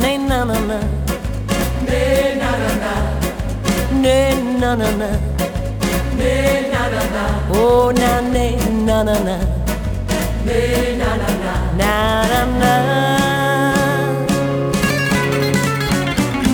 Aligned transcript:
ne 0.00 0.18
na 0.18 0.44
na 0.44 0.58
na 0.70 0.78
ne 1.88 2.34
na 2.40 2.50
na 2.62 2.70
na 2.82 2.92
ne 4.02 4.18
na 4.60 4.74
na 4.80 4.90
na 5.00 5.10
ne 6.18 6.34
na 6.72 6.82
na 6.94 7.02
na 7.14 7.24
oh 7.52 7.90
na 8.00 8.20
ne 8.34 8.46
na 8.86 9.02
na 9.08 9.16
na 9.28 9.36
ne 10.46 10.60
na 11.00 11.10
na 11.22 11.30
na 11.42 11.54
na 11.80 11.92
na 12.32 12.40
na 12.60 12.72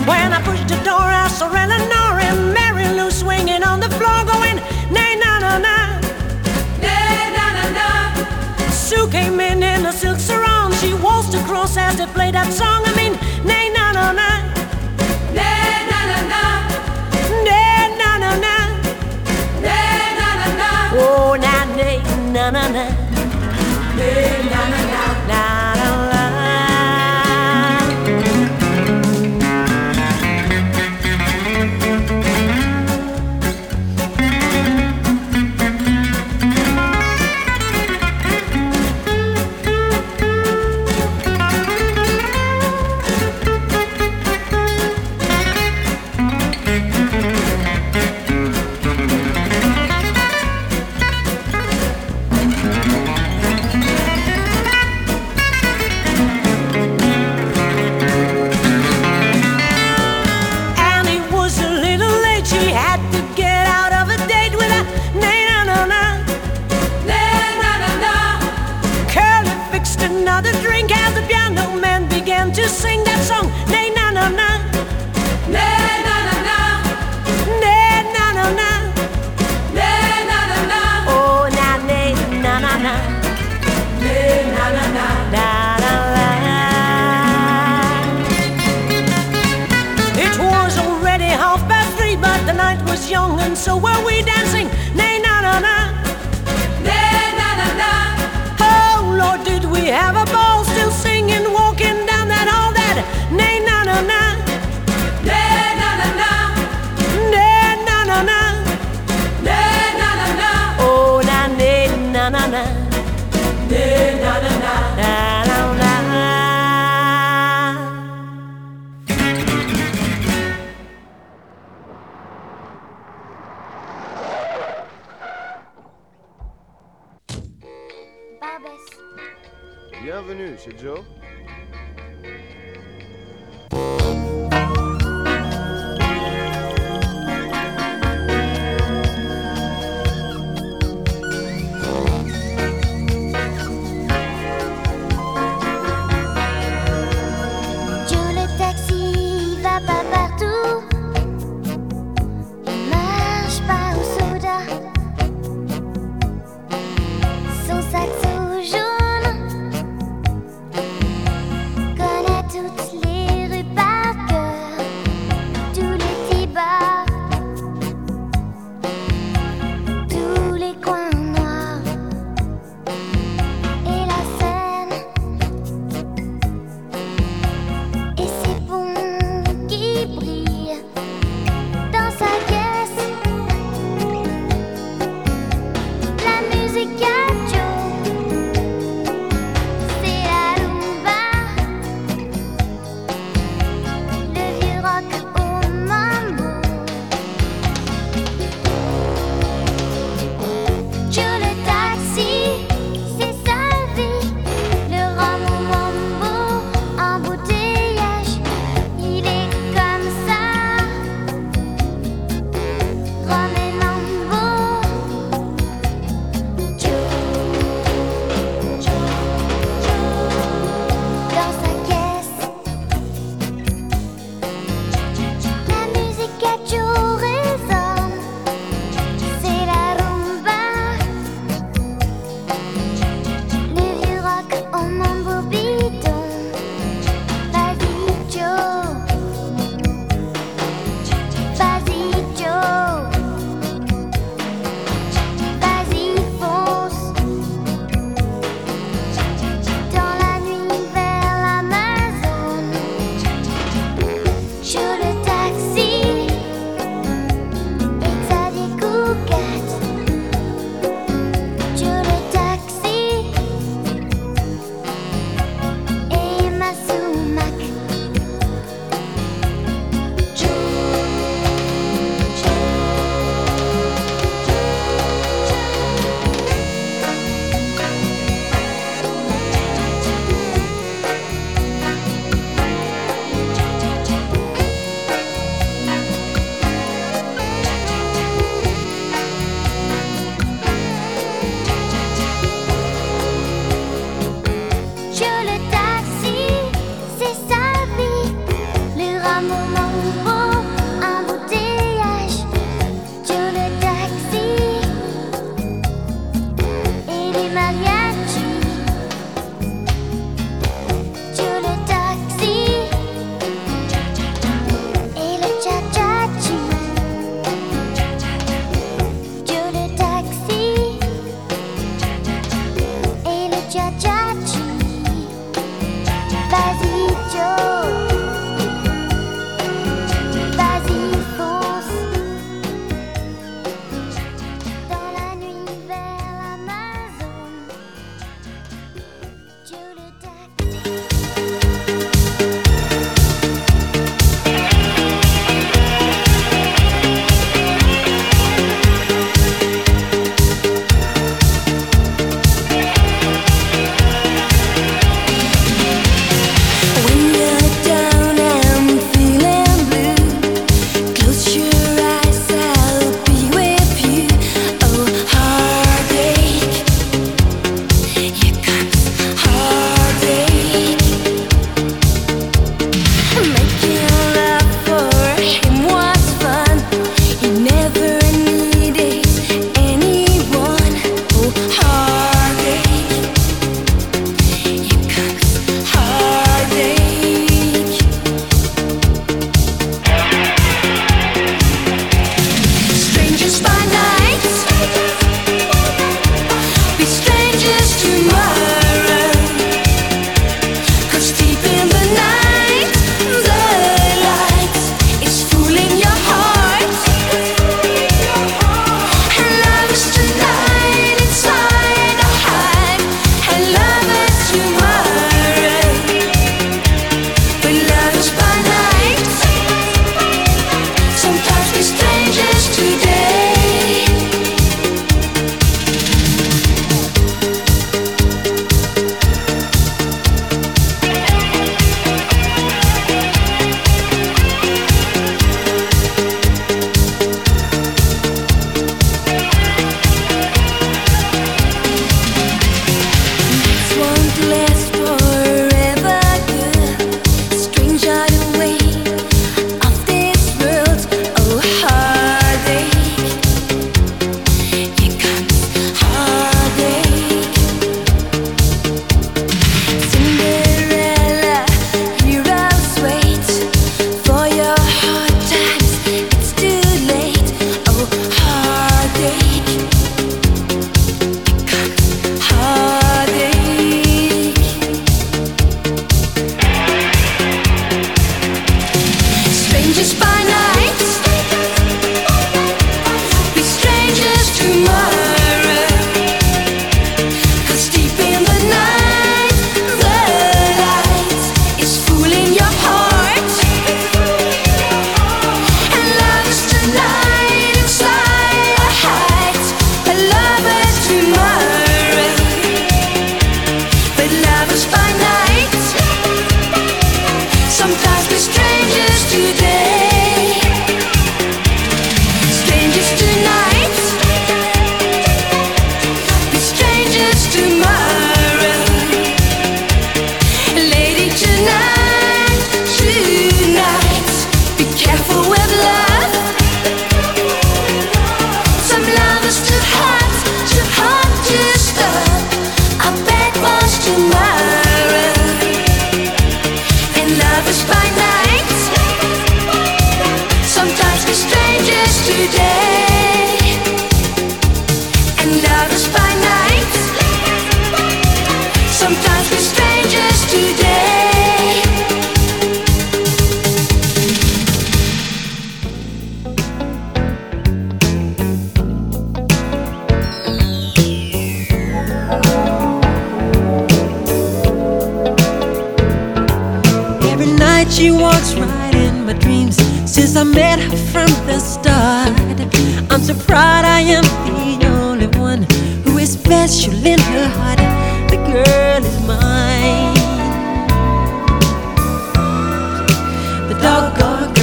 when 0.09 0.33
I 0.33 0.41
pushed 0.47 0.67
the 0.67 0.77
door 0.83 1.07
I 1.23 1.27
saw 1.37 1.47
Eleanor 1.63 2.11
and 2.27 2.53
Mary 2.53 2.87
Lou 2.97 3.09
swinging 3.11 3.63
on 3.63 3.79
the 3.79 3.89
floor 3.97 4.21
going 4.31 4.57
na 4.95 5.05
na 5.23 5.31
na 5.43 5.53
na. 5.67 5.77
Na 6.83 6.95
na 7.35 7.45
na 7.57 7.65
na. 7.77 7.87
Sue 8.71 9.07
came 9.09 9.39
in 9.39 9.63
in 9.63 9.85
a 9.85 9.93
silk 9.93 10.19
sarong. 10.19 10.71
She 10.79 10.93
waltzed 10.93 11.33
across 11.35 11.77
as 11.77 11.97
they 11.97 12.05
played 12.07 12.35
that 12.35 12.51
song. 12.53 12.84
was 92.95 93.11
young 93.11 93.37
and 93.41 93.57
so 93.57 93.75
were 93.75 94.01
we 94.05 94.21
dancing. 94.21 94.67
Nay, 94.95 95.19
na 95.19 95.41
na 95.45 95.59
na. 95.67 95.75
Nay, 96.87 97.25
na 97.39 97.49
na 97.59 97.67
na. 97.81 97.91
Oh 98.69 99.15
Lord, 99.19 99.43
did 99.43 99.65
we 99.65 99.81
have 99.87 100.15
a 100.15 100.24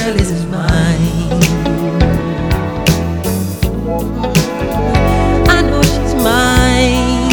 girl 0.03 0.19
is 0.19 0.45
mine. 0.47 1.31
I 5.47 5.61
know 5.61 5.81
she's 5.81 6.13
mine. 6.15 7.29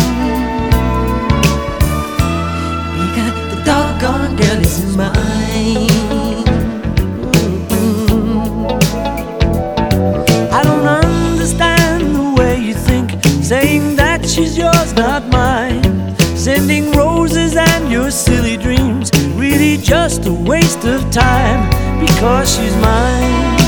Because 3.00 3.36
the 3.52 3.62
doggone 3.64 4.36
girl 4.36 4.60
is 4.60 4.96
mine. 4.96 5.90
I 10.52 10.62
don't 10.62 10.86
understand 10.86 12.14
the 12.14 12.34
way 12.38 12.56
you 12.60 12.74
think, 12.74 13.10
saying 13.42 13.96
that 13.96 14.28
she's 14.28 14.56
yours, 14.56 14.92
not 14.94 15.26
mine. 15.28 16.16
Sending 16.36 16.92
roses 16.92 17.56
and 17.56 17.90
your 17.90 18.12
silly 18.12 18.56
dreams, 18.56 19.10
really 19.34 19.76
just 19.76 20.26
a 20.26 20.32
waste 20.32 20.84
of 20.84 21.10
time 21.10 21.79
because 22.20 22.54
she's 22.54 22.76
mine. 22.76 23.59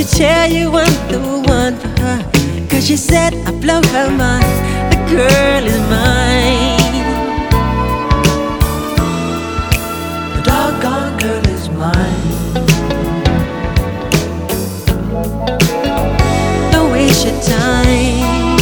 She 0.00 0.18
tell 0.18 0.50
you 0.50 0.70
I'm 0.74 1.08
the 1.12 1.20
one 1.46 1.76
for 1.76 1.88
her. 2.00 2.18
Cause 2.70 2.86
she 2.86 2.96
said 2.96 3.34
I 3.46 3.50
blow 3.50 3.82
her 3.94 4.10
mind. 4.10 4.44
The 4.92 4.98
girl 5.14 5.64
is 5.66 5.80
mine. 5.94 6.94
The 10.36 10.42
doggone 10.42 11.18
girl 11.18 11.46
is 11.56 11.68
mine. 11.82 12.30
Don't 16.72 16.92
waste 16.92 17.26
your 17.26 17.38
time. 17.42 18.56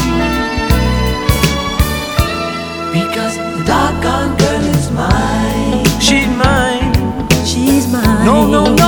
Because 2.92 3.36
the 3.36 3.62
doggone 3.64 4.36
girl 4.38 4.64
is 4.76 4.90
mine. 4.90 5.84
She's 6.00 6.26
mine. 6.44 6.92
She's 7.46 7.86
mine. 7.92 8.24
No, 8.26 8.46
no, 8.46 8.74
no, 8.74 8.87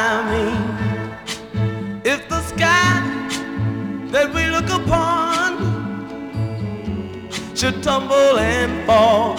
By. 0.00 0.46
If 2.04 2.26
the 2.30 2.40
sky 2.40 3.02
that 4.14 4.32
we 4.34 4.46
look 4.46 4.70
upon 4.80 5.50
should 7.54 7.82
tumble 7.82 8.38
and 8.38 8.86
fall, 8.86 9.32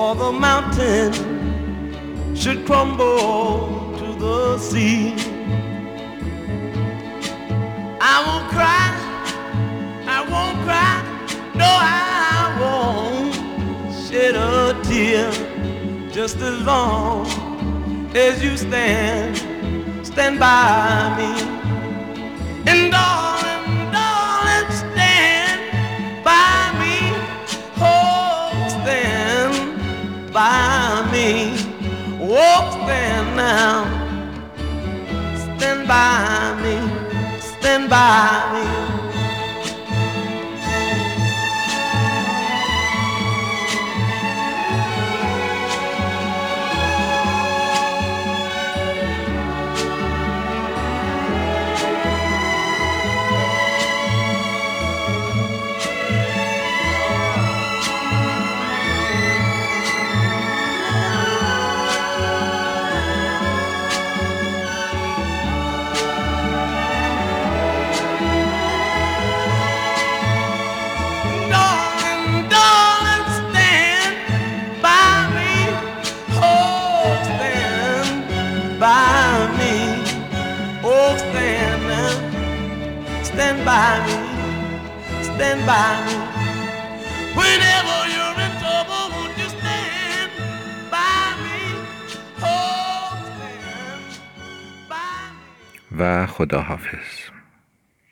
or 0.00 0.14
the 0.14 0.30
mountain 0.30 1.10
should 2.36 2.64
crumble 2.66 3.96
to 3.98 4.06
the 4.24 4.58
sea. 4.58 5.14
I 8.12 8.16
won't 8.26 8.48
cry, 8.54 8.86
I 10.16 10.20
won't 10.32 10.58
cry, 10.66 10.94
no, 11.60 11.70
I 11.70 12.56
won't 12.60 13.34
shed 14.06 14.36
a 14.36 14.80
tear 14.84 15.30
just 16.12 16.36
as 16.36 16.62
long 16.62 17.26
as 18.14 18.40
you 18.44 18.56
stand, 18.56 19.43
stand 20.14 20.38
by 20.38 21.12
me. 21.18 21.30
And 22.70 22.92
darling, 22.92 23.90
darling, 23.90 24.70
stand 24.70 25.60
by 26.22 26.70
me. 26.78 26.96
Oh, 27.80 28.68
stand 28.68 30.32
by 30.32 31.04
me. 31.10 31.56
Oh, 32.20 32.62
stand 32.84 33.36
now. 33.36 33.82
Stand 35.58 35.88
by 35.88 36.54
me. 36.62 36.74
Stand 37.40 37.90
by 37.90 38.52
me. 38.54 38.83